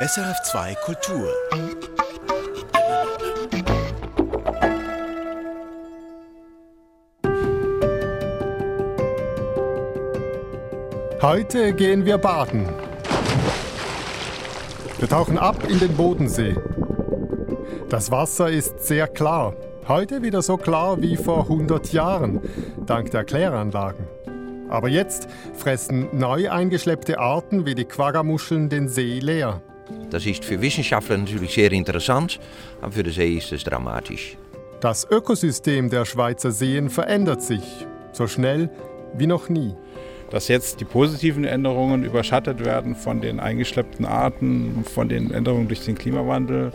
[0.00, 1.28] SRF2 Kultur.
[11.20, 12.68] Heute gehen wir baden.
[15.00, 16.54] Wir tauchen ab in den Bodensee.
[17.88, 19.56] Das Wasser ist sehr klar.
[19.88, 22.40] Heute wieder so klar wie vor 100 Jahren,
[22.86, 24.06] dank der Kläranlagen.
[24.68, 29.60] Aber jetzt fressen neu eingeschleppte Arten wie die Quaggamuscheln den See leer.
[30.10, 32.40] Das ist für Wissenschaftler natürlich sehr interessant,
[32.80, 34.36] aber für den See ist es dramatisch.
[34.80, 38.70] Das Ökosystem der Schweizer Seen verändert sich, so schnell
[39.14, 39.74] wie noch nie.
[40.30, 45.84] Dass jetzt die positiven Änderungen überschattet werden von den eingeschleppten Arten, von den Änderungen durch
[45.84, 46.72] den Klimawandel,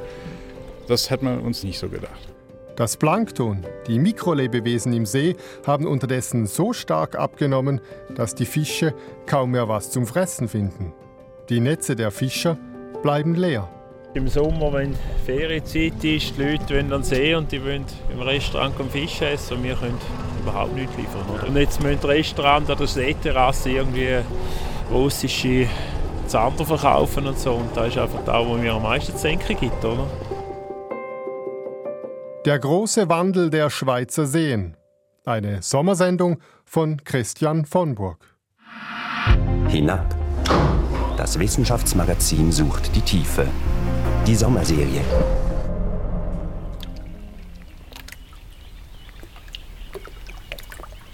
[0.88, 2.29] das hat man uns nicht so gedacht.
[2.76, 7.81] Das Plankton, die Mikrolebewesen im See, haben unterdessen so stark abgenommen,
[8.15, 8.93] dass die Fische
[9.27, 10.91] kaum mehr was zum Fressen finden.
[11.49, 12.57] Die Netze der Fischer
[13.03, 13.70] bleiben leer.
[14.16, 18.21] Im Sommer, wenn Ferienzeit ist, die Leute wollen an den See und die wollen im
[18.21, 19.98] Restaurant Fisch essen und wir können
[20.41, 21.24] überhaupt nichts liefern.
[21.34, 21.48] Oder?
[21.48, 24.20] Und jetzt müssen die Restaurant an der Seeterrasse irgendwie
[24.91, 25.68] russische
[26.27, 27.54] Zander verkaufen und so.
[27.54, 29.84] Und das ist einfach da, wo mir am meisten zu denken gibt.
[29.84, 30.07] Oder?
[32.46, 34.77] Der große Wandel der Schweizer Seen.
[35.26, 38.35] Eine Sommersendung von Christian von Burg.
[39.70, 40.15] Hinab.
[41.17, 43.47] Das Wissenschaftsmagazin sucht die Tiefe.
[44.25, 45.01] Die Sommerserie.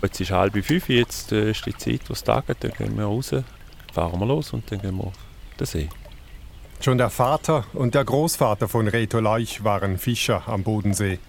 [0.02, 2.64] Jetzt ist halb fünf, jetzt äh, ist die Zeit, wo es taget.
[2.64, 3.36] Dann gehen wir raus,
[3.94, 5.14] fahren wir los und dann gehen wir auf
[5.59, 5.89] den See.
[6.80, 11.20] Schon der Vater und der Großvater von Reto Leuch waren Fischer am Bodensee.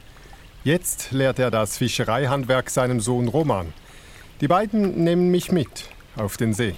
[0.62, 3.72] Jetzt lehrt er das Fischereihandwerk seinem Sohn Roman.
[4.40, 6.74] Die beiden nehmen mich mit auf den See.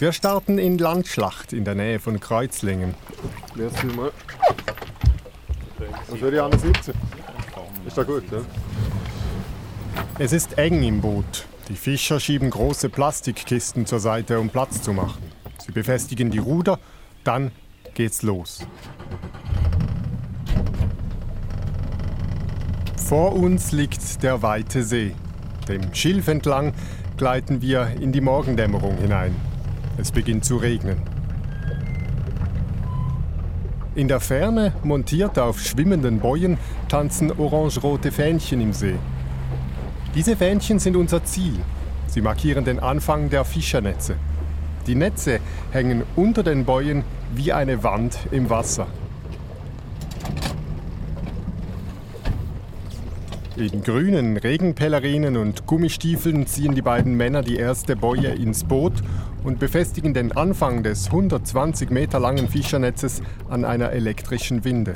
[0.00, 2.94] Wir starten in Landschlacht in der Nähe von Kreuzlingen.
[3.56, 4.12] Merci mal.
[6.08, 6.94] Was würde ich anders sitzen?
[7.84, 8.38] Ist das gut, ja?
[10.20, 11.46] Es ist eng im Boot.
[11.68, 15.20] Die Fischer schieben große Plastikkisten zur Seite, um Platz zu machen.
[15.66, 16.78] Sie befestigen die Ruder,
[17.24, 17.50] dann
[17.94, 18.60] geht's los.
[23.04, 25.16] Vor uns liegt der weite See.
[25.66, 26.72] Dem Schilf entlang
[27.16, 29.47] gleiten wir in die Morgendämmerung hinein.
[30.00, 30.98] Es beginnt zu regnen.
[33.96, 36.56] In der Ferne, montiert auf schwimmenden Bojen,
[36.88, 38.94] tanzen orange-rote Fähnchen im See.
[40.14, 41.58] Diese Fähnchen sind unser Ziel.
[42.06, 44.14] Sie markieren den Anfang der Fischernetze.
[44.86, 45.40] Die Netze
[45.72, 47.02] hängen unter den Bojen
[47.34, 48.86] wie eine Wand im Wasser.
[53.56, 58.92] In grünen Regenpellerinen und Gummistiefeln ziehen die beiden Männer die erste Boje ins Boot
[59.48, 64.92] und befestigen den Anfang des 120 Meter langen Fischernetzes an einer elektrischen Winde.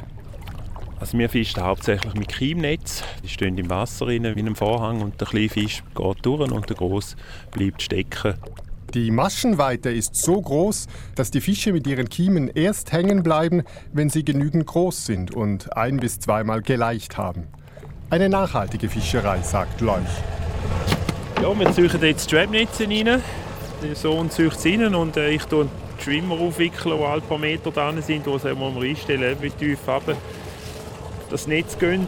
[1.00, 3.02] Also wir fischen hauptsächlich mit Kiemnetz.
[3.24, 6.68] Die stehen im Wasser rein, wie einem Vorhang und der kleine Fisch geht durch und
[6.68, 7.16] der große
[7.50, 8.34] bleibt stecken.
[8.92, 13.62] Die Maschenweite ist so groß, dass die Fische mit ihren Kiemen erst hängen bleiben,
[13.94, 17.44] wenn sie genügend groß sind und ein- bis zweimal geleicht haben.
[18.10, 20.02] Eine nachhaltige Fischerei, sagt Leuch.
[21.40, 23.22] Ja, wir züchten jetzt Strapnetze rein.
[23.82, 27.38] Der Sohn züchtet es rein und äh, ich tue die Schwimmer aufwickeln, die ein paar
[27.38, 30.16] Meter dran sind, wo sie wir einstellen, wie tief runter
[31.30, 32.06] das Netz gehen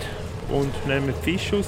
[0.50, 1.66] und nehmen die Fische raus.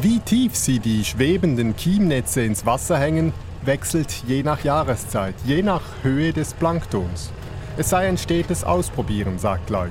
[0.00, 5.82] Wie tief sie die schwebenden Kiemnetze ins Wasser hängen, wechselt je nach Jahreszeit, je nach
[6.02, 7.30] Höhe des Planktons.
[7.76, 9.90] Es sei ein stetes Ausprobieren, sagt Leuch.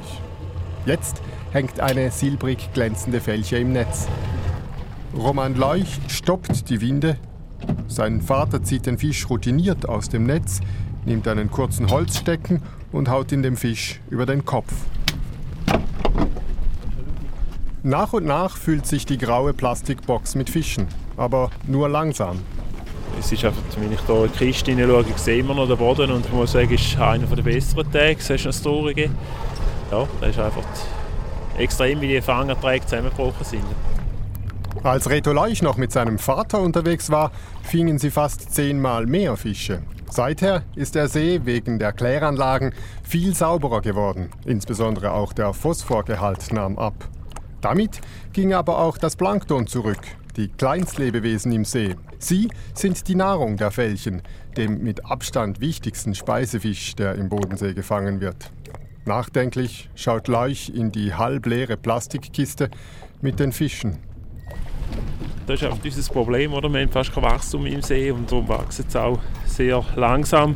[0.86, 1.22] Jetzt
[1.52, 4.08] hängt eine silbrig glänzende Fälche im Netz.
[5.16, 7.18] Roman Leuch stoppt die Winde.
[7.94, 10.62] Sein Vater zieht den Fisch routiniert aus dem Netz,
[11.06, 14.74] nimmt einen kurzen Holzstecken und haut ihn dem Fisch über den Kopf.
[17.84, 20.88] Nach und nach füllt sich die graue Plastikbox mit Fischen,
[21.18, 22.40] aber nur langsam.
[23.20, 26.10] Es ist einfach, wenn ich hier in die Kiste hineinschaue, sehe immer noch den Boden
[26.10, 28.18] und ich muss sagen, es ist einer der besseren Tage.
[28.18, 29.12] Es ist noch Traurige.
[29.92, 30.64] Ja, das ist einfach
[31.60, 33.66] extrem, wie die Fangerträge zusammengebrochen sind.
[34.84, 37.32] Als Reto Leuch noch mit seinem Vater unterwegs war,
[37.64, 39.82] fingen sie fast zehnmal mehr Fische.
[40.12, 44.30] Seither ist der See wegen der Kläranlagen viel sauberer geworden.
[44.44, 46.96] Insbesondere auch der Phosphorgehalt nahm ab.
[47.62, 48.02] Damit
[48.34, 50.02] ging aber auch das Plankton zurück,
[50.36, 51.96] die Kleinstlebewesen im See.
[52.20, 54.22] Sie sind die Nahrung der Fällchen,
[54.58, 58.52] dem mit Abstand wichtigsten Speisefisch, der im Bodensee gefangen wird.
[59.06, 62.70] Nachdenklich schaut Leuch in die halbleere Plastikkiste
[63.22, 64.00] mit den Fischen.
[65.46, 66.70] Das ist einfach unser Problem, oder?
[66.70, 70.56] Wir haben fast kein Wachstum im See und darum wachsen sie auch sehr langsam.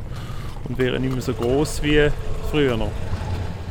[0.67, 2.09] und wäre nicht mehr so groß wie
[2.51, 2.91] früher noch.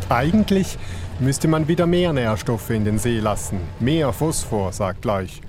[0.08, 0.78] Eigentlich
[1.18, 5.40] müsste man wieder mehr Nährstoffe in den See lassen, mehr Phosphor, sagt Leuch.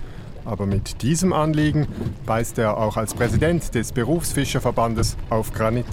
[0.45, 1.87] Aber mit diesem Anliegen
[2.25, 5.85] beißt er auch als Präsident des Berufsfischerverbandes auf Granit.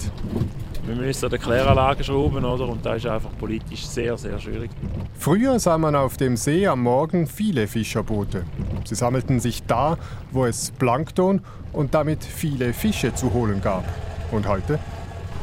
[0.85, 2.67] Wir müssen an der Kläranlage schrauben, oder?
[2.67, 4.69] Und das ist einfach politisch sehr, sehr schwierig.
[5.17, 8.45] Früher sah man auf dem See am Morgen viele Fischerboote.
[8.83, 9.97] Sie sammelten sich da,
[10.31, 11.41] wo es Plankton
[11.73, 13.83] und damit viele Fische zu holen gab.
[14.31, 14.77] Und heute?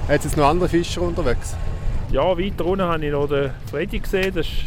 [0.08, 1.56] Jetzt noch andere Fischer unterwegs?
[2.12, 4.32] Ja, weiter unten habe ich noch den Freddy gesehen.
[4.34, 4.64] Das ist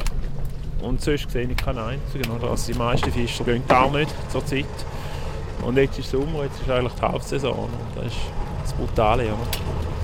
[0.81, 2.29] und sonst sehe ich keinen einzigen.
[2.31, 2.51] Oder?
[2.51, 4.65] Also die meisten Fischer gehen gar nicht zur Zeit.
[5.65, 7.53] Und jetzt ist Sommer, jetzt ist eigentlich die Hauptsaison.
[7.53, 8.17] Und das ist
[8.61, 9.23] das Brutale.
[9.23, 9.94] Oder?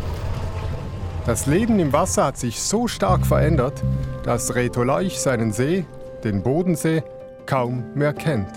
[1.25, 3.83] Das Leben im Wasser hat sich so stark verändert,
[4.23, 5.85] dass Reto Leuch seinen See,
[6.23, 7.03] den Bodensee,
[7.45, 8.49] kaum mehr kennt.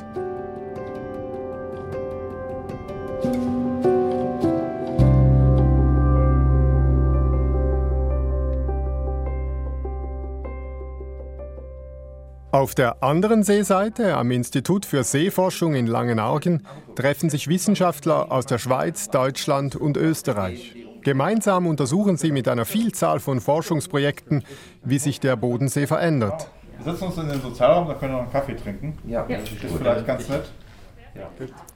[12.50, 18.58] Auf der anderen Seeseite, am Institut für Seeforschung in Langenargen, treffen sich Wissenschaftler aus der
[18.58, 20.83] Schweiz, Deutschland und Österreich.
[21.04, 24.42] Gemeinsam untersuchen sie mit einer Vielzahl von Forschungsprojekten,
[24.82, 26.48] wie sich der Bodensee verändert.
[26.78, 28.98] Wir setzen uns in den Sozialraum, da können wir noch einen Kaffee trinken.
[29.06, 30.50] Ja, Das ist vielleicht ganz nett.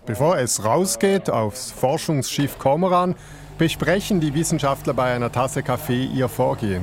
[0.07, 3.15] Bevor es rausgeht aufs Forschungsschiff Kormoran,
[3.59, 6.83] besprechen die Wissenschaftler bei einer Tasse Kaffee ihr Vorgehen.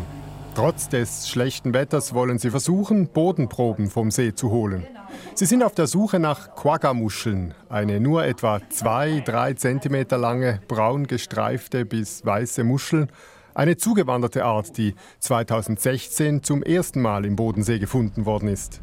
[0.56, 4.88] Trotz des schlechten Wetters wollen sie versuchen, Bodenproben vom See zu holen.
[5.34, 11.84] Sie sind auf der Suche nach Quagga-Muscheln, eine nur etwa 2-3 cm lange, braun gestreifte
[11.84, 13.08] bis weiße Muschel,
[13.54, 18.80] eine zugewanderte Art, die 2016 zum ersten Mal im Bodensee gefunden worden ist.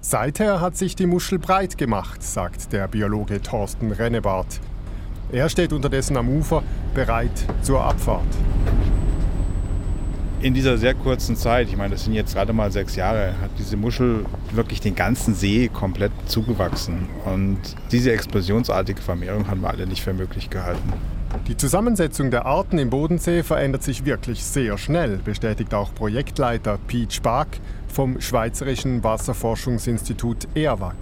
[0.00, 4.60] Seither hat sich die Muschel breit gemacht, sagt der Biologe Thorsten Rennebart.
[5.30, 6.62] Er steht unterdessen am Ufer,
[6.94, 8.24] bereit zur Abfahrt.
[10.42, 13.50] In dieser sehr kurzen Zeit, ich meine, das sind jetzt gerade mal sechs Jahre, hat
[13.60, 17.08] diese Muschel wirklich den ganzen See komplett zugewachsen.
[17.24, 17.60] Und
[17.92, 20.92] diese explosionsartige Vermehrung haben wir alle nicht für möglich gehalten.
[21.46, 27.12] Die Zusammensetzung der Arten im Bodensee verändert sich wirklich sehr schnell, bestätigt auch Projektleiter Piet
[27.12, 30.96] Spark vom Schweizerischen Wasserforschungsinstitut ERWAG.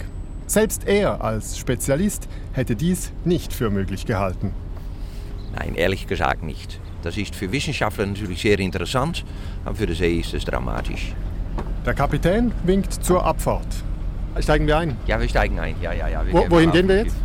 [0.45, 4.53] Selbst er als Spezialist hätte dies nicht für möglich gehalten.
[5.55, 6.80] Nein, ehrlich gesagt nicht.
[7.01, 9.23] Das ist für Wissenschaftler natürlich sehr interessant,
[9.65, 11.13] aber für den See ist es dramatisch.
[11.85, 13.67] Der Kapitän winkt zur Abfahrt.
[14.39, 14.95] Steigen wir ein.
[15.07, 15.75] Ja, wir steigen ein.
[15.81, 16.23] Ja, ja, ja.
[16.31, 17.15] Wo, wohin gehen wir jetzt?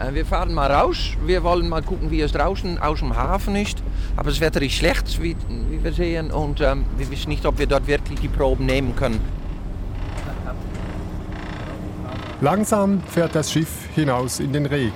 [0.00, 1.10] Äh, Wir fahren mal raus.
[1.24, 3.82] Wir wollen mal gucken, wie es draußen aus dem Hafen ist.
[4.16, 5.36] Aber das Wetter ist schlecht, wie,
[5.70, 6.30] wie wir sehen.
[6.30, 9.20] Und ähm, wir wissen nicht, ob wir dort wirklich die Proben nehmen können.
[12.40, 14.92] Langsam fährt das Schiff hinaus in den Regen.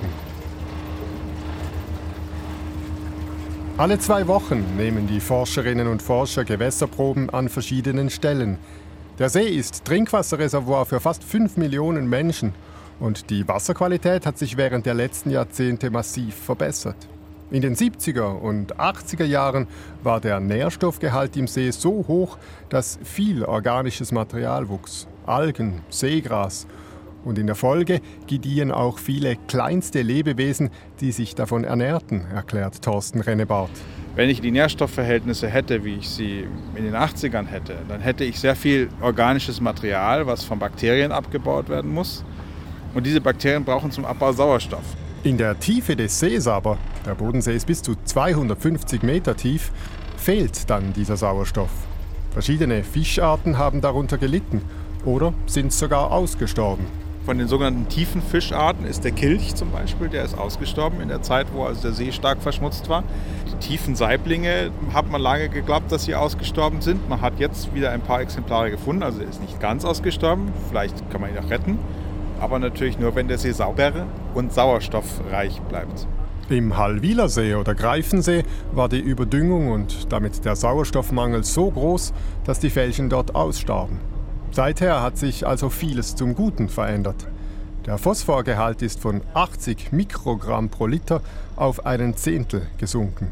[3.75, 8.59] Alle zwei Wochen nehmen die Forscherinnen und Forscher Gewässerproben an verschiedenen Stellen.
[9.17, 12.53] Der See ist Trinkwasserreservoir für fast 5 Millionen Menschen
[12.99, 16.95] und die Wasserqualität hat sich während der letzten Jahrzehnte massiv verbessert.
[17.49, 19.65] In den 70er und 80er Jahren
[20.03, 22.37] war der Nährstoffgehalt im See so hoch,
[22.69, 25.07] dass viel organisches Material wuchs.
[25.25, 26.67] Algen, Seegras
[27.25, 33.21] und in der Folge gediehen auch viele kleinste Lebewesen, die sich davon ernährten, erklärt Thorsten
[33.21, 33.71] Rennebart.
[34.15, 38.39] Wenn ich die Nährstoffverhältnisse hätte, wie ich sie in den 80ern hätte, dann hätte ich
[38.39, 42.23] sehr viel organisches Material, was von Bakterien abgebaut werden muss.
[42.93, 44.83] Und diese Bakterien brauchen zum Abbau Sauerstoff.
[45.23, 49.71] In der Tiefe des Sees aber, der Bodensee ist bis zu 250 Meter tief,
[50.17, 51.71] fehlt dann dieser Sauerstoff.
[52.31, 54.61] Verschiedene Fischarten haben darunter gelitten
[55.05, 56.85] oder sind sogar ausgestorben.
[57.25, 61.21] Von den sogenannten tiefen Fischarten ist der Kilch zum Beispiel, der ist ausgestorben in der
[61.21, 63.05] Zeit, wo also der See stark verschmutzt war.
[63.47, 67.07] Die tiefen Saiblinge hat man lange geglaubt, dass sie ausgestorben sind.
[67.07, 70.51] Man hat jetzt wieder ein paar Exemplare gefunden, also er ist nicht ganz ausgestorben.
[70.67, 71.79] Vielleicht kann man ihn auch retten,
[72.41, 76.05] aber natürlich nur, wenn der See sauber und sauerstoffreich bleibt.
[76.49, 82.11] Im Hallwilersee oder Greifensee war die Überdüngung und damit der Sauerstoffmangel so groß,
[82.43, 84.12] dass die Felchen dort ausstarben.
[84.53, 87.25] Seither hat sich also vieles zum Guten verändert.
[87.87, 91.21] Der Phosphorgehalt ist von 80 Mikrogramm pro Liter
[91.55, 93.31] auf einen Zehntel gesunken.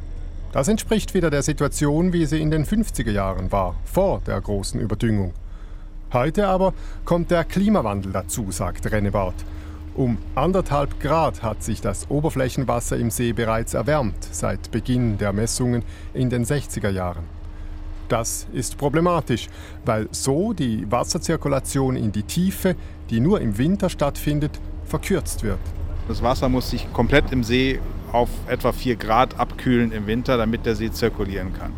[0.52, 4.82] Das entspricht wieder der Situation, wie sie in den 50er Jahren war, vor der großen
[4.82, 5.34] Überdüngung.
[6.12, 6.74] Heute aber
[7.06, 9.36] kommt der Klimawandel dazu, sagt Rennebart.
[9.94, 15.84] Um anderthalb Grad hat sich das Oberflächenwasser im See bereits erwärmt seit Beginn der Messungen
[16.16, 17.41] in den 60er Jahren.
[18.12, 19.48] Das ist problematisch,
[19.86, 22.76] weil so die Wasserzirkulation in die Tiefe,
[23.10, 25.60] die nur im Winter stattfindet, verkürzt wird.
[26.10, 27.80] Das Wasser muss sich komplett im See
[28.12, 31.72] auf etwa 4 Grad abkühlen im Winter, damit der See zirkulieren kann.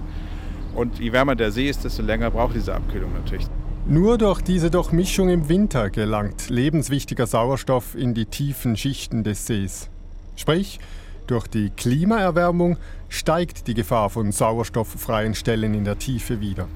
[0.74, 3.46] Und je wärmer der See ist, desto länger braucht diese Abkühlung natürlich.
[3.86, 9.88] Nur durch diese Durchmischung im Winter gelangt lebenswichtiger Sauerstoff in die tiefen Schichten des Sees.
[10.36, 10.80] Sprich,
[11.28, 12.78] durch die Klimaerwärmung
[13.14, 16.68] steigt die Gefahr von sauerstofffreien Stellen in der Tiefe wieder.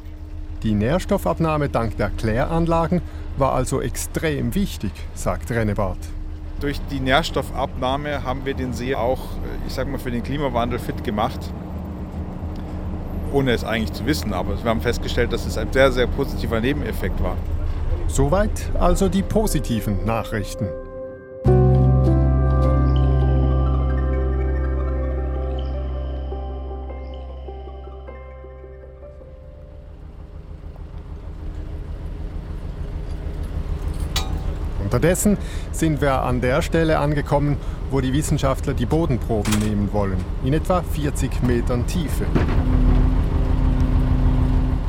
[0.61, 3.01] Die Nährstoffabnahme dank der Kläranlagen
[3.37, 5.97] war also extrem wichtig, sagt Rennebart.
[6.59, 9.19] Durch die Nährstoffabnahme haben wir den See auch,
[9.67, 11.39] ich sag mal, für den Klimawandel fit gemacht.
[13.33, 16.61] Ohne es eigentlich zu wissen, aber wir haben festgestellt, dass es ein sehr, sehr positiver
[16.61, 17.35] Nebeneffekt war.
[18.07, 20.67] Soweit also die positiven Nachrichten.
[34.97, 35.37] Unterdessen
[35.71, 37.57] sind wir an der Stelle angekommen,
[37.91, 42.25] wo die Wissenschaftler die Bodenproben nehmen wollen, in etwa 40 Metern Tiefe.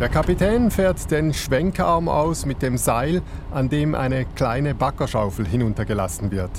[0.00, 6.30] Der Kapitän fährt den Schwenkarm aus mit dem Seil, an dem eine kleine Baggerschaufel hinuntergelassen
[6.30, 6.52] wird.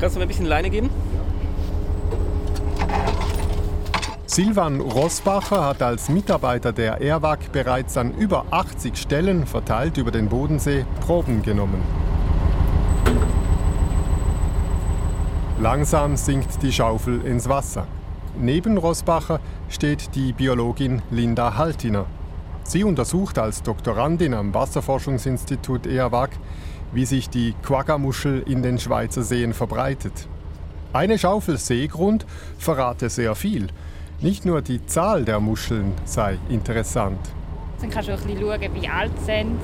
[0.00, 0.90] Kannst du mir ein bisschen Leine geben?
[4.26, 10.28] Silvan Rossbacher hat als Mitarbeiter der ERWAG bereits an über 80 Stellen verteilt über den
[10.28, 12.07] Bodensee Proben genommen.
[15.60, 17.88] Langsam sinkt die Schaufel ins Wasser.
[18.38, 22.06] Neben Rossbacher steht die Biologin Linda Haltiner.
[22.62, 26.30] Sie untersucht als Doktorandin am Wasserforschungsinstitut EAWAG,
[26.92, 30.28] wie sich die Quaggamuschel in den Schweizer Seen verbreitet.
[30.92, 32.24] Eine Schaufel Seegrund
[32.56, 33.66] verrate sehr viel.
[34.20, 37.18] Nicht nur die Zahl der Muscheln sei interessant.
[37.80, 39.58] Dann kannst du ein bisschen schauen, wie alt sie sind,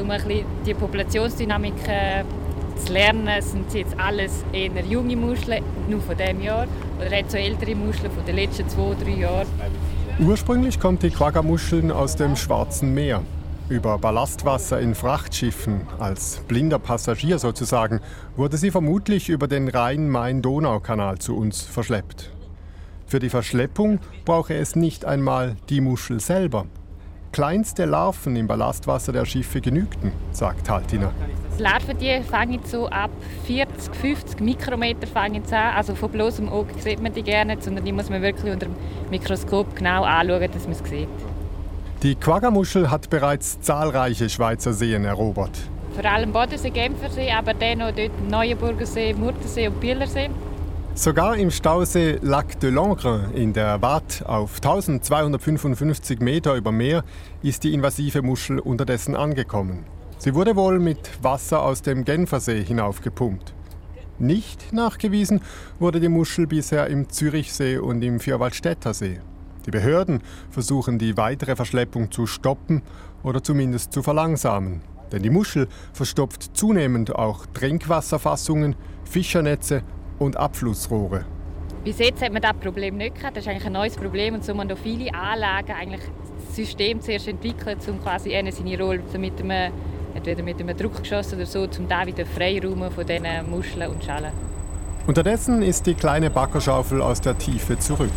[0.00, 2.24] um ein bisschen die Populationsdynamik äh,
[2.76, 6.66] zu lernen, sind jetzt alles eher junge Muscheln, nur von diesem Jahr,
[6.98, 9.46] oder hat so ältere Muscheln von den letzten zwei, drei Jahren.
[10.18, 13.22] Ursprünglich kommt die Quagga-Muscheln aus dem Schwarzen Meer.
[13.68, 18.00] Über Ballastwasser in Frachtschiffen, als blinder Passagier sozusagen,
[18.36, 22.30] wurde sie vermutlich über den Rhein-Main-Donau-Kanal zu uns verschleppt.
[23.06, 26.66] Für die Verschleppung brauche es nicht einmal die Muschel selber.
[27.32, 31.12] Kleinste Larven im Ballastwasser der Schiffe genügten, sagt Haltiner.
[31.58, 33.10] Die Larven die fangen so ab
[33.46, 35.74] 40, 50 Mikrometer fangen sie an.
[35.74, 38.74] Also von bloßem Auge sieht man die gerne, sondern die muss man wirklich unter dem
[39.10, 41.08] Mikroskop genau anschauen, dass man es sieht.
[42.02, 45.56] Die Quaggamuschel hat bereits zahlreiche Schweizer Seen erobert.
[45.94, 50.28] Vor allem Bodensee, Genfersee, aber dann noch dort Neuenburgersee, Murtensee und Bielersee.
[50.94, 57.02] Sogar im Stausee Lac de Langres in der Watt auf 1255 Meter über Meer
[57.42, 59.95] ist die invasive Muschel unterdessen angekommen.
[60.18, 63.52] Sie wurde wohl mit Wasser aus dem Genfersee hinaufgepumpt.
[64.18, 65.42] Nicht nachgewiesen
[65.78, 69.20] wurde die Muschel bisher im Zürichsee und im Vierwaldstätter See.
[69.66, 72.82] Die Behörden versuchen die weitere Verschleppung zu stoppen
[73.22, 74.80] oder zumindest zu verlangsamen.
[75.12, 79.82] Denn die Muschel verstopft zunehmend auch Trinkwasserfassungen, Fischernetze
[80.18, 81.26] und Abflussrohre.
[81.84, 83.36] Bis jetzt hat man das Problem nicht gehabt.
[83.36, 86.00] Das ist eigentlich ein neues Problem und so man viele Anlagen eigentlich
[86.46, 89.72] das System zuerst entwickelt, um quasi seine Rolle mit einem
[90.26, 94.32] entweder mit einem Druckgeschoss oder so, um da wieder Freiraum von diesen Muscheln und Schalen.
[95.06, 98.10] Unterdessen ist die kleine Backerschaufel aus der Tiefe zurück.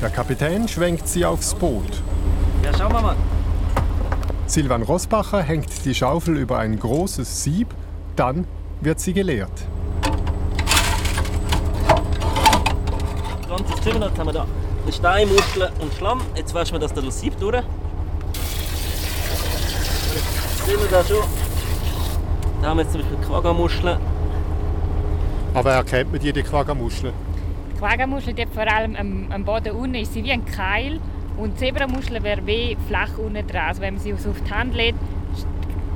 [0.00, 2.02] Der Kapitän schwenkt sie aufs Boot.
[2.64, 3.16] Ja, schauen wir mal.
[4.46, 7.68] Silvan Rossbacher hängt die Schaufel über ein großes Sieb,
[8.16, 8.46] dann
[8.80, 9.52] wird sie geleert.
[13.48, 14.46] Ganzes Zimmer, jetzt haben wir da
[14.90, 16.20] Stein, Muscheln und Schlamm.
[16.34, 17.62] Jetzt waschen wir das durch das Sieb durch
[20.70, 21.24] sehen wir da schon.
[22.62, 23.98] Da haben wir jetzt zum Beispiel Quaggamuscheln.
[25.54, 27.12] Aber erkennt man die, die Quaggamuscheln?
[27.72, 31.00] Die Quaggamuschel, die vor allem am, am Boden unten ist sie wie ein Keil
[31.36, 33.68] und die Zebramuschel wäre wie flach unten dran.
[33.68, 34.98] Also wenn man sie auf die Hand legt,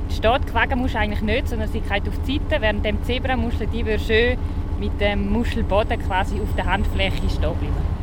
[0.09, 3.85] steht die Quaggamuschel eigentlich nicht, sondern sie geht auf die Seite, während die Zebramuschel die
[3.85, 4.37] würde schön
[4.79, 7.95] mit dem Muschelboden quasi auf der Handfläche stehen bleiben.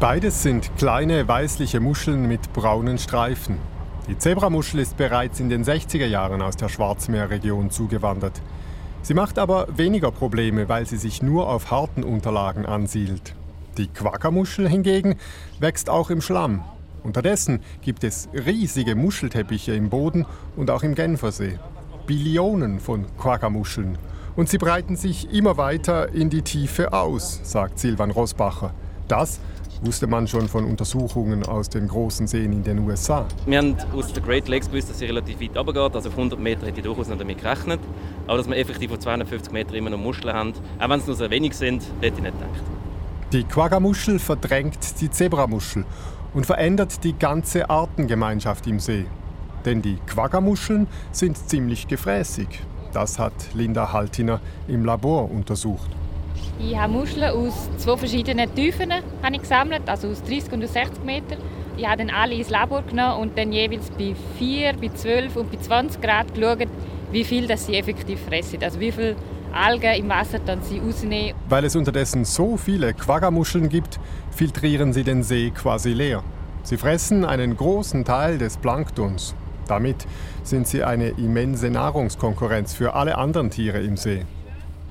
[0.00, 3.69] Beides sind kleine weißliche Muscheln mit braunen Streifen.
[4.08, 8.40] Die Zebramuschel ist bereits in den 60er Jahren aus der Schwarzmeerregion zugewandert.
[9.02, 13.34] Sie macht aber weniger Probleme, weil sie sich nur auf harten Unterlagen ansiedelt.
[13.76, 15.16] Die Quaggamuschel hingegen
[15.58, 16.64] wächst auch im Schlamm.
[17.02, 20.26] Unterdessen gibt es riesige Muschelteppiche im Boden
[20.56, 21.58] und auch im Genfersee.
[22.06, 23.96] Billionen von Quaggamuscheln.
[24.36, 28.74] Und sie breiten sich immer weiter in die Tiefe aus, sagt Silvan Rosbacher.
[29.08, 29.40] Das
[29.82, 33.26] wusste man schon von Untersuchungen aus den großen Seen in den USA.
[33.46, 35.96] Wir haben aus den Great Lakes gewusst, dass sie relativ weit runtergeht.
[35.96, 37.80] Also auf 100 Meter hätte ich durchaus nicht damit gerechnet.
[38.26, 41.16] Aber dass wir effektiv auf 250 Metern immer noch Muscheln haben, auch wenn es nur
[41.16, 42.62] sehr wenig sind, hätte ich nicht gedacht.
[43.32, 45.84] Die Quaggamuschel verdrängt die Zebramuschel
[46.34, 49.06] und verändert die ganze Artengemeinschaft im See.
[49.64, 52.48] Denn die Quaggamuscheln sind ziemlich gefräßig.
[52.92, 55.90] Das hat Linda Haltiner im Labor untersucht.
[56.58, 60.72] Ich habe Muscheln aus zwei verschiedenen Tiefen habe ich gesammelt, also aus 30 und aus
[60.72, 61.38] 60 Metern.
[61.76, 65.50] Ich habe dann alle ins Labor genommen und dann jeweils bei 4, bei 12 und
[65.50, 66.68] bei 20 Grad geschaut,
[67.12, 68.62] wie viel das sie effektiv fressen.
[68.62, 69.16] Also wie viel
[69.52, 71.34] Algen im Wasser dann sie rausnehmen.
[71.48, 73.98] Weil es unterdessen so viele Quaggamuscheln gibt,
[74.30, 76.22] filtrieren sie den See quasi leer.
[76.62, 79.34] Sie fressen einen großen Teil des Planktons.
[79.66, 80.06] Damit
[80.42, 84.26] sind sie eine immense Nahrungskonkurrenz für alle anderen Tiere im See.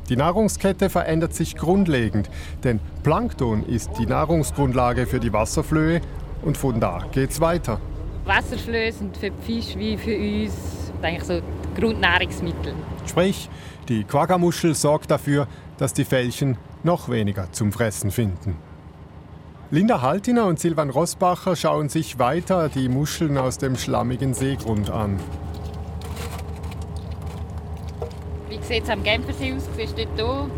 [0.10, 2.30] Die Nahrungskette verändert sich grundlegend,
[2.64, 6.02] denn Plankton ist die Nahrungsgrundlage für die Wasserflöhe
[6.42, 7.80] und von da geht's weiter.
[8.26, 10.54] Wasserflöhe sind für die Fische wie für uns
[11.02, 11.42] eigentlich so
[11.80, 12.74] Grundnahrungsmittel.
[13.08, 13.50] Sprich,
[13.88, 15.48] die Quaggamuschel sorgt dafür,
[15.78, 18.56] dass die Fällchen noch weniger zum Fressen finden.
[19.72, 25.20] Linda Haltiner und Silvan Rossbacher schauen sich weiter die Muscheln aus dem schlammigen Seegrund an.
[28.50, 29.64] Wie sieht es am Genfersee aus?
[29.76, 30.52] Siehst du dort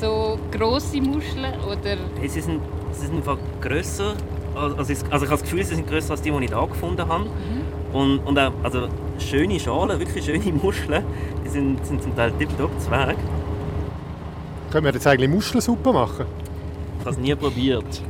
[0.00, 1.52] so grosse Muscheln?
[1.64, 1.96] Oder?
[2.22, 2.60] Sie sind,
[2.92, 4.14] sie sind einfach grösser.
[4.54, 7.06] Also, also ich habe das Gefühl, sie sind grösser als die, die ich hier gefunden
[7.06, 7.24] habe.
[7.24, 7.94] Mhm.
[7.94, 8.88] Und, und auch, also
[9.18, 11.04] schöne Schalen, wirklich schöne Muscheln.
[11.44, 13.16] Die sind, sind zum Teil tipptopp Zwerg.
[14.70, 16.26] Können wir jetzt eigentlich Muschelsuppe machen?
[16.98, 18.02] Ich habe es nie probiert.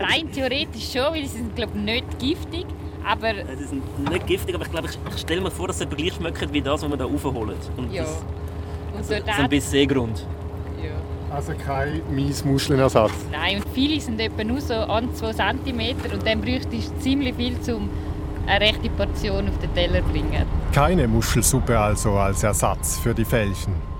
[0.00, 2.66] Rein theoretisch schon, weil sie sind glaube nicht giftig.
[3.04, 5.86] Aber die sind nicht giftig, aber ich glaube, ich, ich stelle mir vor, dass sie
[5.86, 7.56] gleich schmecken wie das, was wir hier raufholen.
[7.76, 8.02] Und ja.
[8.02, 8.10] das,
[8.92, 10.26] und also, so das ist ein bisschen Seegrund.
[10.82, 11.34] Ja.
[11.34, 13.12] Also kein Miesmuschelenersatz.
[13.30, 17.34] Nein, und viele sind etwa nur so an 2 cm und dann bräuchte ich ziemlich
[17.36, 17.88] viel, um
[18.46, 20.46] eine rechte Portion auf den Teller zu bringen.
[20.72, 23.91] Keine Muschelsuppe also als Ersatz für die Fällchen.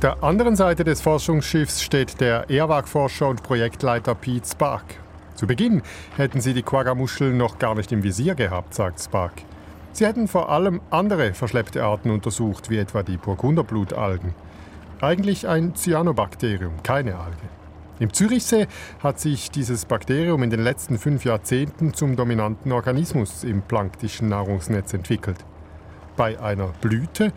[0.00, 4.84] Auf der anderen Seite des Forschungsschiffs steht der Airwag-Forscher und Projektleiter Pete Spark.
[5.34, 5.82] Zu Beginn
[6.16, 9.34] hätten sie die Quaggamuscheln noch gar nicht im Visier gehabt, sagt Spark.
[9.92, 14.32] Sie hätten vor allem andere verschleppte Arten untersucht, wie etwa die Burgunderblutalgen.
[15.02, 17.36] Eigentlich ein Cyanobakterium, keine Alge.
[17.98, 18.68] Im Zürichsee
[19.02, 24.94] hat sich dieses Bakterium in den letzten fünf Jahrzehnten zum dominanten Organismus im planktischen Nahrungsnetz
[24.94, 25.44] entwickelt.
[26.16, 27.34] Bei einer Blüte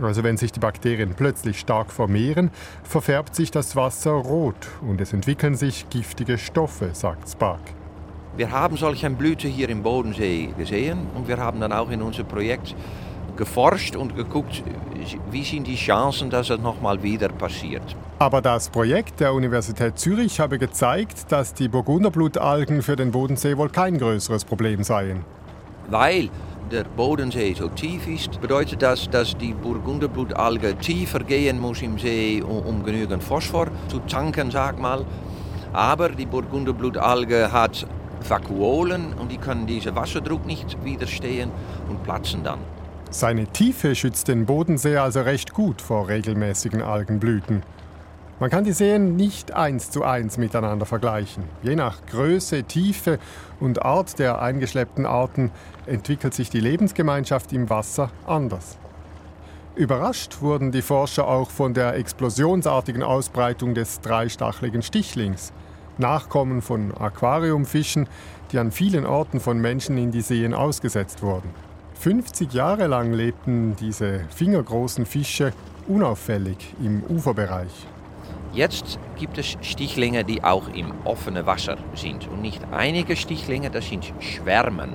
[0.00, 2.50] also wenn sich die Bakterien plötzlich stark vermehren,
[2.82, 7.60] verfärbt sich das Wasser rot und es entwickeln sich giftige Stoffe, sagt Spark.
[8.36, 12.28] Wir haben solche Blüte hier im Bodensee gesehen und wir haben dann auch in unserem
[12.28, 12.74] Projekt
[13.36, 14.62] geforscht und geguckt,
[15.30, 17.82] wie sind die Chancen, dass es nochmal wieder passiert.
[18.18, 23.68] Aber das Projekt der Universität Zürich habe gezeigt, dass die Burgunderblutalgen für den Bodensee wohl
[23.68, 25.24] kein größeres Problem seien.
[25.90, 26.30] Weil
[26.72, 32.42] der Bodensee so tief ist, bedeutet das, dass die Burgunderblutalge tiefer gehen muss im See,
[32.42, 35.04] um, um genügend Phosphor zu tanken, sag mal.
[35.72, 37.86] Aber die Burgunderblutalge hat
[38.26, 41.50] Vakuolen und die können diesen Wasserdruck nicht widerstehen
[41.88, 42.60] und platzen dann.
[43.10, 47.62] Seine Tiefe schützt den Bodensee also recht gut vor regelmäßigen Algenblüten.
[48.42, 51.44] Man kann die Seen nicht eins zu eins miteinander vergleichen.
[51.62, 53.20] Je nach Größe, Tiefe
[53.60, 55.52] und Art der eingeschleppten Arten
[55.86, 58.78] entwickelt sich die Lebensgemeinschaft im Wasser anders.
[59.76, 65.52] Überrascht wurden die Forscher auch von der explosionsartigen Ausbreitung des dreistacheligen Stichlings,
[65.98, 68.08] Nachkommen von Aquariumfischen,
[68.50, 71.50] die an vielen Orten von Menschen in die Seen ausgesetzt wurden.
[72.00, 75.52] 50 Jahre lang lebten diese fingergroßen Fische
[75.86, 77.86] unauffällig im Uferbereich.
[78.52, 82.28] Jetzt gibt es Stichlinge, die auch im offenen Wasser sind.
[82.28, 84.90] Und nicht einige Stichlinge, das sind Schwärmen.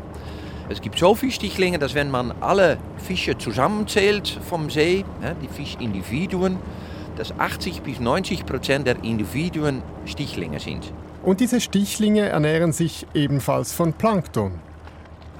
[0.69, 5.05] Es gibt so viele Stichlinge, dass wenn man alle Fische zusammenzählt vom See,
[5.41, 6.57] die Fischindividuen,
[7.15, 10.93] dass 80 bis 90 Prozent der Individuen Stichlinge sind.
[11.23, 14.59] Und diese Stichlinge ernähren sich ebenfalls von Plankton.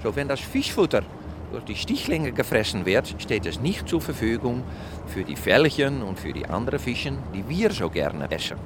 [0.02, 1.04] So, wenn das Fischfutter
[1.52, 4.64] durch die Stichlinge gefressen wird, steht es nicht zur Verfügung
[5.08, 8.58] für die Fällchen und für die anderen Fischen, die wir so gerne essen.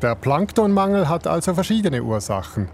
[0.00, 2.68] Der Planktonmangel hat also verschiedene Ursachen.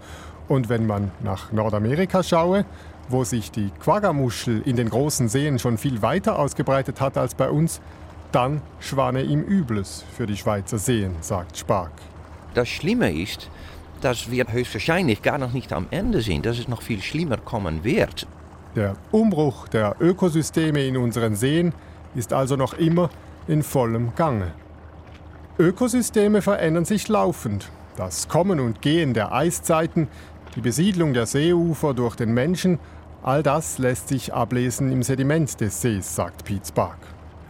[0.47, 2.65] Und wenn man nach Nordamerika schaue,
[3.07, 7.49] wo sich die Quaggamuschel in den großen Seen schon viel weiter ausgebreitet hat als bei
[7.49, 7.81] uns,
[8.31, 11.91] dann schwane ihm Übles für die Schweizer Seen, sagt Spark.
[12.53, 13.49] Das Schlimme ist,
[14.01, 17.83] dass wir höchstwahrscheinlich gar noch nicht am Ende sind, dass es noch viel schlimmer kommen
[17.83, 18.27] wird.
[18.75, 21.73] Der Umbruch der Ökosysteme in unseren Seen
[22.13, 23.09] ist also noch immer
[23.47, 24.51] in vollem Gange.
[25.57, 27.71] Ökosysteme verändern sich laufend.
[27.97, 30.07] Das Kommen und Gehen der Eiszeiten,
[30.55, 32.79] die Besiedlung der Seeufer durch den Menschen,
[33.23, 36.99] all das lässt sich ablesen im Sediment des Sees, sagt Piet Spark.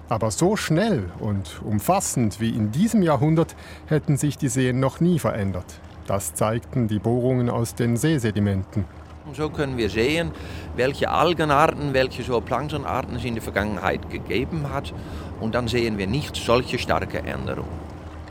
[0.08, 3.55] Aber so schnell und umfassend wie in diesem Jahrhundert
[3.88, 5.79] hätten sich die Seen noch nie verändert.
[6.08, 8.86] Das zeigten die Bohrungen aus den Seesedimenten.
[9.30, 10.32] Und so können wir sehen,
[10.76, 14.92] welche Algenarten, welche so Planktonarten es in der Vergangenheit gegeben hat.
[15.39, 17.70] Und dann sehen wir nicht solche starke Änderungen.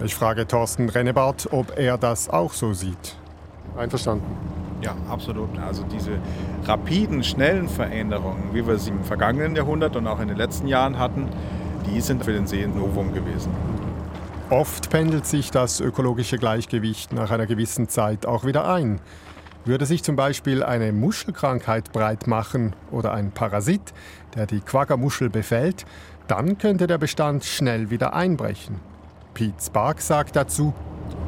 [0.05, 3.15] Ich frage Thorsten Rennebart, ob er das auch so sieht.
[3.77, 4.27] Einverstanden.
[4.83, 5.57] Ja, absolut.
[5.65, 6.19] Also diese
[6.65, 10.99] rapiden, schnellen Veränderungen, wie wir sie im vergangenen Jahrhundert und auch in den letzten Jahren
[10.99, 11.29] hatten,
[11.87, 13.53] die sind für den See ein Novum gewesen.
[14.51, 18.99] Oft pendelt sich das ökologische Gleichgewicht nach einer gewissen Zeit auch wieder ein.
[19.64, 23.92] Würde sich zum Beispiel eine Muschelkrankheit breit machen oder ein Parasit,
[24.35, 25.85] der die Quaggermuschel befällt,
[26.27, 28.81] dann könnte der Bestand schnell wieder einbrechen.
[29.35, 30.75] Pete Spark sagt dazu,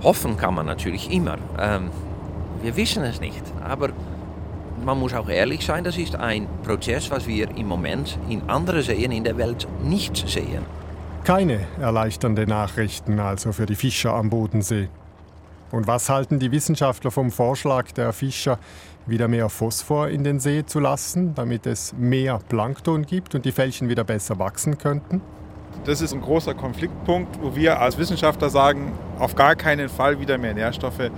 [0.02, 1.38] Hoffen kann man natürlich immer.
[1.58, 1.90] Ähm,
[2.62, 3.42] wir wissen es nicht.
[3.62, 3.90] Aber
[4.84, 8.82] man muss auch ehrlich sein, das ist ein Prozess, was wir im Moment in anderen
[8.82, 10.64] Seen in der Welt nicht sehen.
[11.24, 14.88] Keine erleichternde Nachrichten also für die Fischer am Bodensee.
[15.72, 18.58] Und was halten die Wissenschaftler vom Vorschlag der Fischer,
[19.06, 23.52] wieder mehr Phosphor in den See zu lassen, damit es mehr Plankton gibt und die
[23.52, 25.20] Fällchen wieder besser wachsen könnten?
[25.84, 30.36] Das ist ein großer Konfliktpunkt, wo wir als Wissenschaftler sagen, auf gar keinen Fall wieder
[30.36, 31.10] mehr Nährstoffe,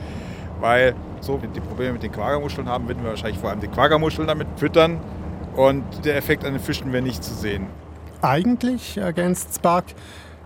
[0.61, 4.29] weil so die Probleme mit den Quaggermuscheln haben, würden wir wahrscheinlich vor allem die Quaggermuscheln
[4.29, 5.01] damit füttern
[5.57, 7.67] und der Effekt an den Fischen wäre nicht zu sehen.
[8.21, 9.87] Eigentlich, ergänzt Spark,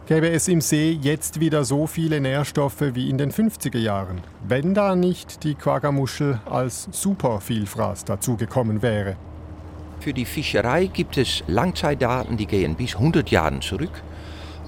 [0.07, 4.73] gäbe es im See jetzt wieder so viele Nährstoffe wie in den 50er Jahren, wenn
[4.73, 9.17] da nicht die Quaggermuschel als Supervielfraß dazugekommen wäre.
[9.99, 14.03] Für die Fischerei gibt es Langzeitdaten, die gehen bis 100 Jahre zurück.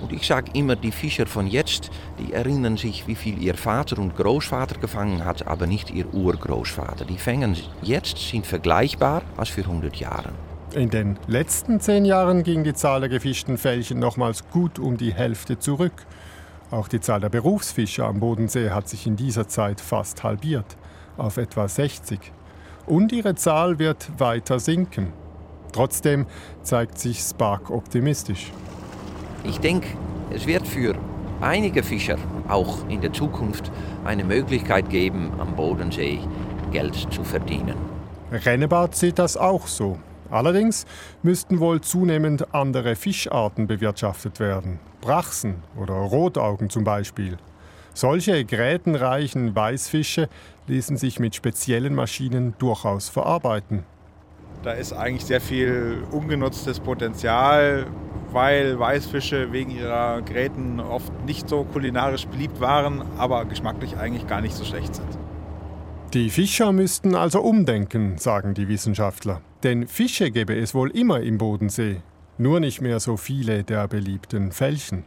[0.00, 3.98] Und ich sage immer, die Fischer von jetzt, die erinnern sich, wie viel ihr Vater
[3.98, 7.04] und Großvater gefangen hat, aber nicht ihr Urgroßvater.
[7.04, 10.32] Die Fängen jetzt sind vergleichbar als für 100 Jahre.
[10.74, 15.14] In den letzten zehn Jahren ging die Zahl der gefischten Fällchen nochmals gut um die
[15.14, 16.04] Hälfte zurück.
[16.70, 20.76] Auch die Zahl der Berufsfischer am Bodensee hat sich in dieser Zeit fast halbiert,
[21.16, 22.20] auf etwa 60.
[22.84, 25.14] Und ihre Zahl wird weiter sinken.
[25.72, 26.26] Trotzdem
[26.62, 28.52] zeigt sich Spark optimistisch.
[29.44, 29.88] Ich denke,
[30.30, 30.94] es wird für
[31.40, 33.72] einige Fischer auch in der Zukunft
[34.04, 36.18] eine Möglichkeit geben, am Bodensee
[36.72, 37.76] Geld zu verdienen.
[38.30, 39.98] Rennebart sieht das auch so.
[40.30, 40.86] Allerdings
[41.22, 44.78] müssten wohl zunehmend andere Fischarten bewirtschaftet werden.
[45.00, 47.38] Brachsen oder Rotaugen zum Beispiel.
[47.94, 50.28] Solche grätenreichen Weißfische
[50.66, 53.84] ließen sich mit speziellen Maschinen durchaus verarbeiten.
[54.62, 57.86] Da ist eigentlich sehr viel ungenutztes Potenzial,
[58.30, 64.42] weil Weißfische wegen ihrer Gräten oft nicht so kulinarisch beliebt waren, aber geschmacklich eigentlich gar
[64.42, 65.18] nicht so schlecht sind.
[66.14, 69.42] Die Fischer müssten also umdenken, sagen die Wissenschaftler.
[69.62, 72.00] Denn Fische gäbe es wohl immer im Bodensee,
[72.38, 75.04] nur nicht mehr so viele der beliebten Fällchen.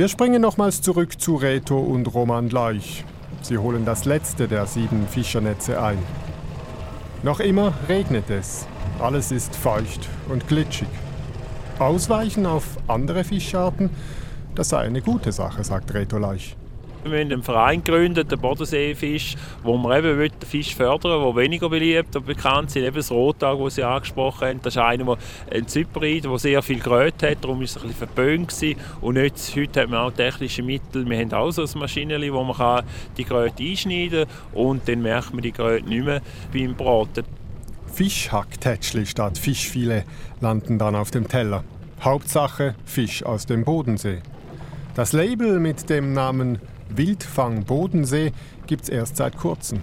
[0.00, 3.04] Wir springen nochmals zurück zu Reto und Roman Leuch.
[3.42, 5.98] Sie holen das letzte der sieben Fischernetze ein.
[7.22, 8.66] Noch immer regnet es.
[8.98, 10.88] Alles ist feucht und glitschig.
[11.78, 13.90] Ausweichen auf andere Fischarten,
[14.54, 16.56] das sei eine gute Sache, sagt Reto Leuch.
[17.04, 21.68] Wir haben einen Verein gegründet, den Bodenseefisch, wo wir eben den Fisch fördern der weniger
[21.68, 22.84] beliebt und bekannt sind.
[22.84, 25.16] Eben das Rotauge, das Sie angesprochen haben, das ist einer, der
[25.52, 28.46] ein Zyperid, der sehr viel Größe hat, darum war es ein bisschen.
[28.46, 28.76] Gewesen.
[29.00, 31.08] Und jetzt, heute haben wir auch technische Mittel.
[31.08, 32.84] Wir haben auch so ein Maschinenli, wo man
[33.16, 36.20] die Größe einschneiden kann und dann merkt man die Größe nicht mehr
[36.52, 37.24] beim Braten.
[37.92, 40.04] Fischhacktätschli statt Fischfilet
[40.40, 41.64] landen dann auf dem Teller.
[42.02, 44.20] Hauptsache Fisch aus dem Bodensee.
[44.94, 46.60] Das Label mit dem Namen
[46.96, 48.32] Wildfang Bodensee
[48.66, 49.80] gibt es erst seit kurzem.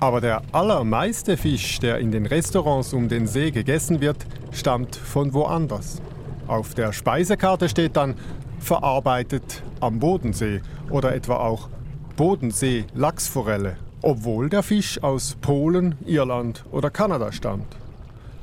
[0.00, 5.32] Aber der allermeiste Fisch, der in den Restaurants um den See gegessen wird, stammt von
[5.32, 6.02] woanders.
[6.46, 8.14] Auf der Speisekarte steht dann
[8.58, 11.68] verarbeitet am Bodensee oder etwa auch
[12.16, 17.74] Bodensee Lachsforelle obwohl der Fisch aus Polen, Irland oder Kanada stammt.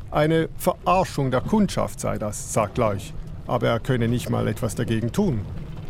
[0.10, 3.14] Eine Verarschung der Kundschaft sei das, sagt Leuch,
[3.46, 5.42] aber er könne nicht mal etwas dagegen tun.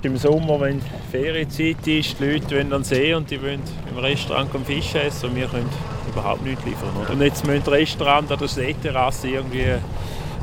[0.04, 4.50] Im Sommer, wenn Ferienzeit ist, die Leute wollen an See und die wollen im Restaurant
[4.66, 5.70] Fisch essen und wir können
[6.12, 6.90] überhaupt nichts liefern.
[7.00, 7.12] Oder?
[7.12, 9.76] Und jetzt müssen Restaurant an der Seeterrasse irgendwie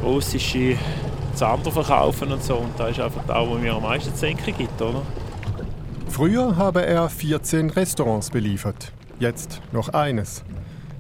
[0.01, 0.77] russische
[1.35, 2.55] Zander verkaufen und so.
[2.55, 4.81] Und da ist einfach da, wo mir am meisten zu gibt.
[4.81, 5.03] Oder?
[6.09, 10.45] Früher habe er 14 Restaurants beliefert, jetzt noch eines.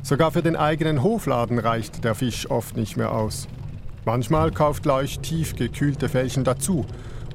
[0.03, 3.47] Sogar für den eigenen Hofladen reicht der Fisch oft nicht mehr aus.
[4.05, 6.85] Manchmal kauft Leuch tief gekühlte Fällchen dazu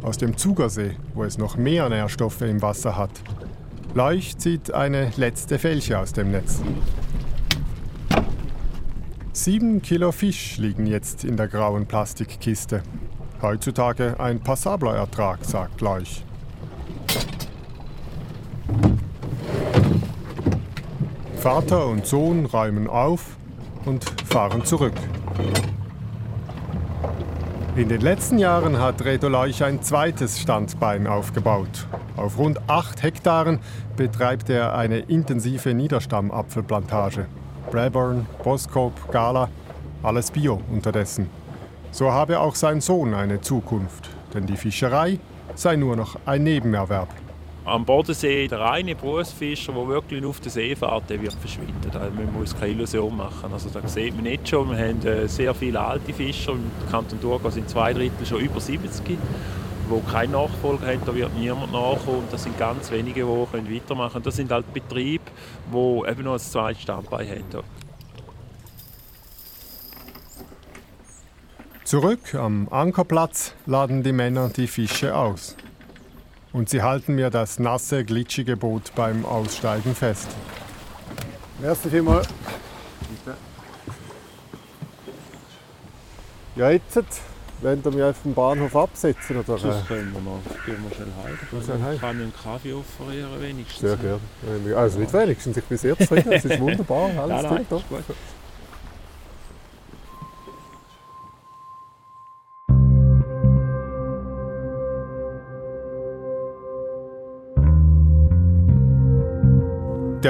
[0.04, 3.12] aus dem Zugersee, wo es noch mehr Nährstoffe im Wasser hat.
[3.96, 6.62] Leuch zieht eine letzte Fälche aus dem Netz.
[9.32, 12.84] Sieben Kilo Fisch liegen jetzt in der grauen Plastikkiste.
[13.42, 16.24] Heutzutage ein passabler Ertrag, sagt Leuch.
[21.38, 23.38] Vater und Sohn räumen auf
[23.86, 24.94] und fahren zurück.
[27.76, 31.88] In den letzten Jahren hat Reto Leuch ein zweites Standbein aufgebaut.
[32.16, 33.58] Auf rund acht Hektaren
[33.98, 37.26] betreibt er eine intensive Niederstammapfelplantage.
[37.72, 39.50] Braburn, Boskop, Gala,
[40.04, 41.32] alles Bio unterdessen.
[41.90, 45.18] So habe auch sein Sohn eine Zukunft, denn die Fischerei
[45.56, 47.10] sei nur noch ein Nebenerwerb.
[47.66, 51.90] Am Bodensee, der reine Berufsfischer, der wirklich auf der See fährt, der wird verschwinden.
[51.94, 53.54] Da müssen wir uns keine Illusion machen.
[53.54, 56.52] Also da sieht man nicht schon, wir haben äh, sehr viele alte Fischer.
[56.52, 61.02] Im Kanton Thurgau sind zwei Drittel schon über 70, die keinen Nachfolger haben.
[61.06, 62.28] Da wird niemand nachkommen.
[62.32, 64.26] Das sind ganz wenige, die weitermachen können.
[64.26, 65.24] Das sind halt Betriebe,
[65.72, 67.64] die eben noch ein zweites Standbein haben.
[71.86, 75.56] Zurück am Ankerplatz laden die Männer die Fische aus
[76.54, 80.30] und sie halten mir das nasse, glitschige Boot beim Aussteigen fest.
[81.60, 82.28] Merci vielmals.
[86.56, 86.96] Ja, jetzt
[87.62, 89.38] wollen wir mich auf dem Bahnhof absetzen?
[89.38, 89.58] Oder?
[89.58, 90.40] Das können wir noch.
[90.66, 91.94] Gehen wir schnell heim.
[91.96, 93.80] Ich kann einen Kaffee offerieren, wenigstens.
[93.80, 94.78] Sehr gerne.
[94.78, 96.32] Also nicht wenigstens, ich bin sehr zufrieden.
[96.32, 98.04] Es ist wunderbar, alles nein, nein,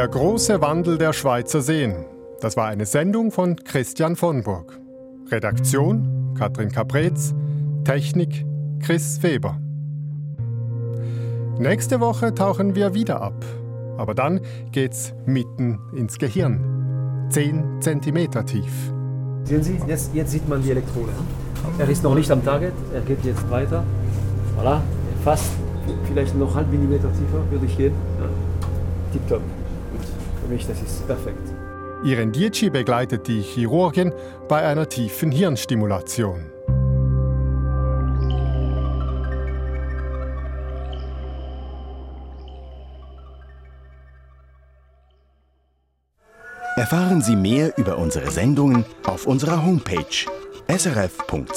[0.03, 1.95] Der große Wandel der Schweizer Seen.
[2.41, 4.77] Das war eine Sendung von Christian von Burg.
[5.31, 7.33] Redaktion Katrin Kapretz,
[7.85, 8.45] Technik
[8.81, 9.57] Chris Weber.
[11.57, 13.45] Nächste Woche tauchen wir wieder ab.
[13.97, 14.41] Aber dann
[14.73, 17.29] geht's mitten ins Gehirn.
[17.29, 18.73] 10 cm tief.
[19.45, 21.13] Sehen Sie, jetzt, jetzt sieht man die Elektrode.
[21.79, 23.85] Er ist noch nicht am Target, er geht jetzt weiter.
[24.59, 24.81] Voilà,
[25.23, 25.53] fast,
[26.09, 27.93] vielleicht noch halb Millimeter tiefer würde ich gehen.
[28.19, 28.27] Ja.
[29.13, 29.62] Tipptopp.
[30.43, 31.53] Für mich, das ist perfekt.
[32.03, 34.11] Ihren Dietschi begleitet die Chirurgin
[34.49, 36.51] bei einer tiefen Hirnstimulation.
[46.75, 50.25] Erfahren Sie mehr über unsere Sendungen auf unserer Homepage
[50.67, 51.53] srf.ch-kultur.